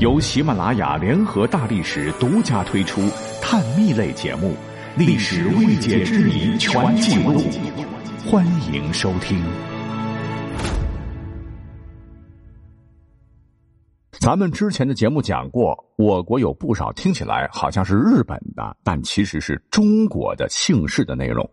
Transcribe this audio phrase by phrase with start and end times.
[0.00, 3.02] 由喜马拉雅联合大历史独家推出
[3.42, 4.54] 探秘类节目
[4.98, 7.38] 《历史未解之谜全记录》，
[8.26, 9.38] 欢迎收听。
[14.12, 21.46] 咱们之前的节目讲过，我国有不少听起来好像是日本的，但其实是中国的姓氏的内容。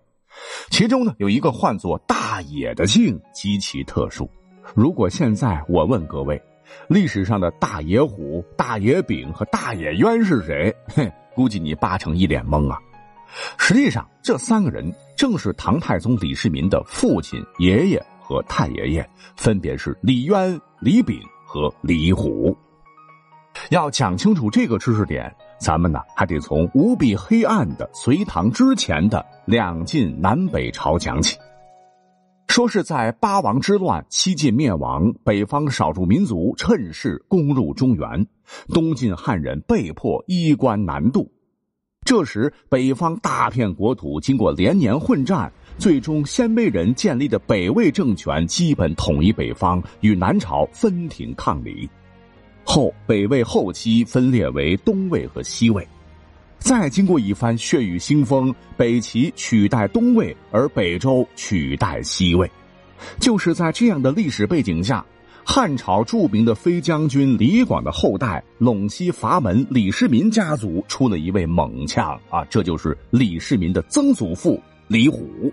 [0.70, 4.30] 其中呢，有一个唤作大野的姓极其特殊。
[4.74, 6.42] 如果现在我问各位，
[6.88, 10.74] 历史上的大野虎、大野丙和大野渊是谁？
[10.96, 12.78] 哼，估计你八成一脸懵啊！
[13.58, 22.58] 实际上，这三个人正是唐太宗李世民的父亲、爷爷和太爷爷，分别是李渊、李炳和李虎。
[23.70, 31.38] 要讲清楚这个知识点，咱们呢还得从无比黑暗的隋唐之前的两晋南北朝讲起。
[32.48, 38.26] 说是在八王之乱，西晋灭亡，北方少数民族趁势攻入中原，
[38.70, 41.32] 东晋汉人被迫衣冠南渡。
[42.04, 51.88] 这时，北方大片国土经过连年混战，最终鲜卑人建立的北魏政权基本统一北方，与南朝分庭抗礼。
[52.64, 55.88] 后北魏后期分裂为东魏和西魏。
[56.68, 62.52] 再经过一番血雨腥风，北齐取代东魏，而北周取代西魏。
[63.22, 65.06] 就是在这样的历史背景下，
[65.46, 75.50] 汉朝著名的飞将军李广的后代陇西阀门李世民家族出了一位猛将啊，这就是李世民的曾祖父李虎。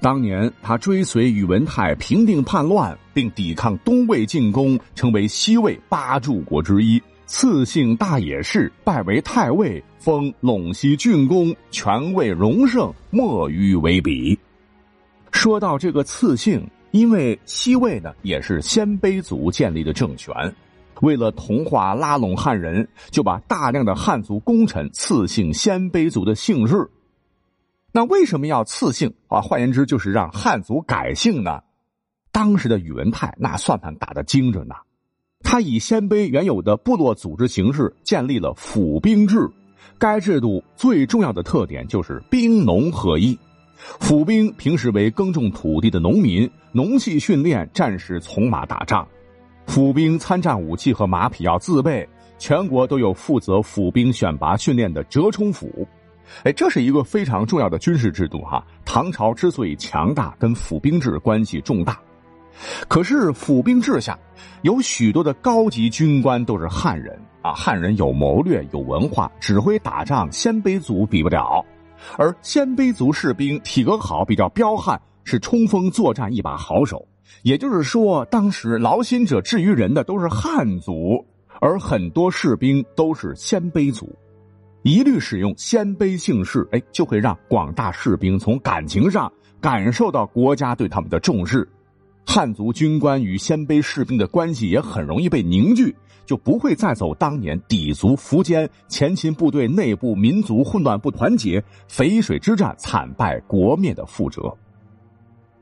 [0.00, 6.98] 当年他追随宇文泰平定叛乱，并抵抗东魏进攻，成为西魏八柱国之一。
[7.32, 14.36] 赐姓大野氏，拜为太尉，封陇西郡公，权位荣盛，莫与为比。
[15.30, 20.34] 说到这个赐姓，因为西魏呢也是鲜卑族建立的政权，
[21.02, 26.90] 为了同化拉拢汉人，就把大量的汉族功臣赐姓鲜卑族的姓氏。
[27.92, 29.40] 那为什么要赐姓啊？
[29.40, 31.60] 换言之，就是让汉族改姓呢？
[32.32, 34.74] 当时的宇文泰那算盘打得精准呐。
[35.42, 39.48] 他以鲜卑原有的部落组织形式建立了府兵制，
[39.98, 43.36] 该制度最重要的特点就是兵农合一。
[43.98, 49.06] 府兵平时为耕种土地的农民，农系训练，战时从马打仗。
[49.66, 52.08] 府兵参战武器和马匹要自备，
[52.38, 55.88] 全国都有负责府兵选拔训练的折冲府。
[56.44, 58.64] 哎，这是一个非常重要的军事制度哈。
[58.84, 61.98] 唐朝之所以强大，跟府兵制关系重大。
[62.88, 64.18] 可是府兵制下，
[64.62, 71.64] 有许多的高级军官都是汉人啊，汉人有谋略、有文化，指挥打仗，鲜卑族比不了。
[72.16, 77.06] 而鲜卑族士兵体格好，比较彪悍，是冲锋作战一把好手。
[77.42, 81.24] 也就是说，当时劳心者治于人的都是汉族，
[81.60, 84.14] 而很多士兵都是鲜卑族，
[84.82, 91.66] 一律使用鲜卑姓氏，哎，就会让广大士兵从感情上感受到国家对他们的重视。
[92.26, 95.94] 汉族军官与鲜卑士兵的关系也很容易被凝聚，
[96.24, 104.56] 就不会再走当年氐族苻坚前秦部队内部民族混乱不团结、淝水之战惨败国灭的覆辙。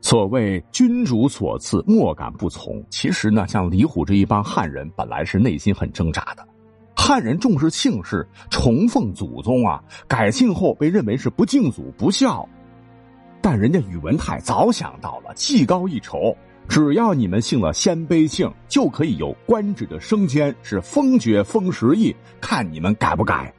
[0.01, 2.81] 所谓君主所赐，莫敢不从。
[2.89, 6.47] 其实呢，像李虎这一帮汉人，本来是内心很挣扎的。
[6.95, 12.47] 汉人重视姓氏，崇奉祖宗啊，改姓后被认为是不敬祖、不孝。
[13.41, 16.35] 但人家宇文泰早想到了，技高一筹。
[16.69, 23.51] 只要你们姓了鲜卑姓，就可以有官职的升迁，是封爵封十亿，看你们改不改。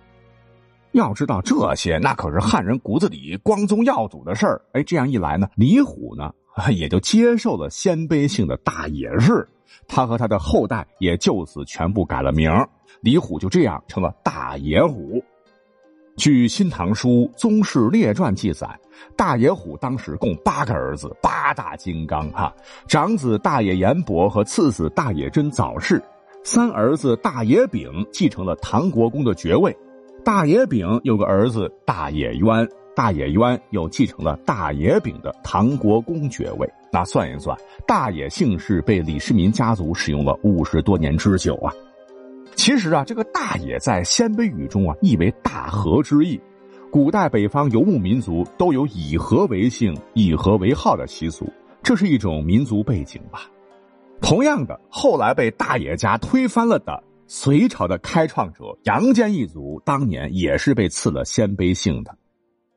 [0.92, 4.62] 要知道这些，那可是汉人骨子里光宗耀祖的事儿。
[4.72, 6.32] 哎，这样一来呢，李虎呢
[6.72, 9.46] 也就接受了鲜卑姓的大野氏，
[9.88, 12.48] 他和他的后代也就此全部改了名，
[13.02, 15.20] 李虎就这样成了大野虎。
[16.20, 18.68] 据《新唐书·宗室列传》记载，
[19.16, 22.54] 大野虎当时共八个儿子，八大金刚哈。
[22.86, 25.98] 长子大野延伯和次子大野真早逝，
[26.44, 29.74] 三儿子大野丙继承了唐国公的爵位。
[30.22, 36.70] 大野丙有个儿子大野渊，大野渊又继承了大野丙的唐国公爵位。
[36.92, 37.56] 那算一算，
[37.86, 41.72] 大野姓氏被李世民家族使用了五十多年之久啊。
[42.62, 46.38] 其实啊，这个大野在鲜卑语中啊，意为大和之意。
[46.92, 51.50] 古代北方游牧民族都有以和为姓、以和为号的习俗，
[51.82, 53.50] 这是一种民族背景吧。
[54.20, 62.14] 同样的，后来被大野家推翻了的隋朝的开创者杨坚一族，当年也是被赐了鲜卑姓的。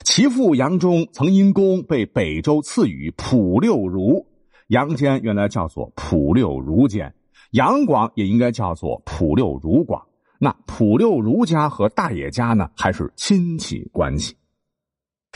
[0.06, 4.26] 其父杨忠曾因功被北周赐予普六儒，
[4.68, 7.14] 杨坚原来叫做普六儒坚。
[7.54, 10.04] 杨广也应该叫做普六如广，
[10.40, 14.36] 那普六儒家和大野家呢，还是亲戚关系。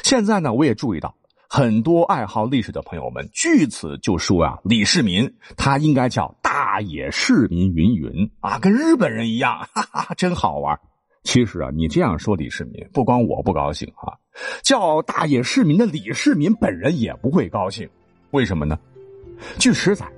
[0.01, 1.15] 现在呢，我也注意到
[1.47, 10.79] 很多爱好历史的朋友们，据此就说啊，李世民他应该叫大野市民云云啊，跟日本人一样， 哈哈，真好玩。
[11.21, 14.17] 其实啊，你这样说李世民，不光我不高兴啊，
[14.63, 17.87] 叫大野市民的李世民本人也不会高兴。
[18.31, 18.79] 为什么呢？
[19.59, 20.11] 据史载，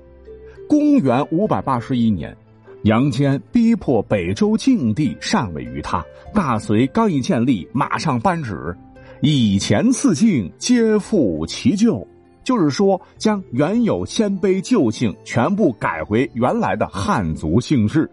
[0.69, 2.37] 公元五百八十一年。
[2.83, 8.77] 杨坚逼迫北周境地禅位于他，大隋刚一建立，马上颁旨，
[9.19, 12.07] 以前赐姓皆复其旧，
[12.43, 18.07] 就是说将原有鲜卑旧姓全部改回原来的汉族姓氏。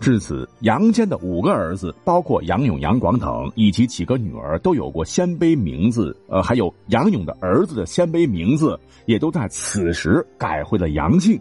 [0.00, 6.14] 至此，杨坚的五个儿子，包括杨勇、杨广等，以及几个女儿，都有过鲜卑名字。
[6.28, 11.40] 呃，还有杨勇的儿子的鲜卑名字，也都在此时改回了杨姓。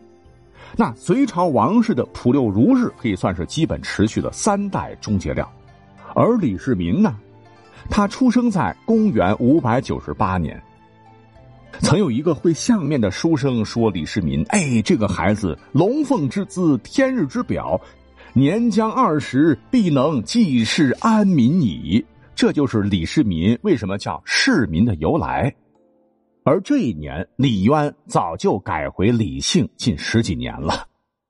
[0.76, 5.50] 那隋朝王室的普六儒氏可以算是基本持续了三代终结了，
[6.16, 7.16] 而李世民呢，
[7.90, 10.62] 他出生在公元五百九十八年。
[11.80, 17.80] 曾有一个会相面的书生说李世民：“哎，这个孩子龙凤之姿，天日之表，
[18.34, 22.04] 年将二十，必能济世安民矣。”
[22.36, 25.54] 这就是李世民为什么叫世民的由来。
[26.50, 30.88] 而这一年，李渊早就改回李姓近十几年了，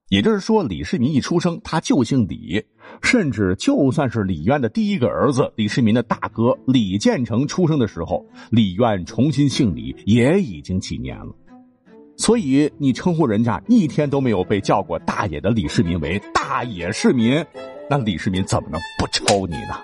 [0.07, 2.63] 也就是说，李世民一出生，他就姓李，
[3.01, 11.35] 甚至就算是李渊的第一个儿子李世民的大哥李建成出生的时候，李渊重新姓李也已经几年了。
[12.15, 17.45] 所以，你称呼人家一天都没有被叫过大爷的李世民为大爷世民，
[17.89, 19.75] 那李世民怎么能不抽你呢？